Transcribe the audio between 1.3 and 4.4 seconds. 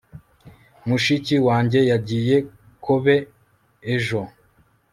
wanjye yagiye kobe ejo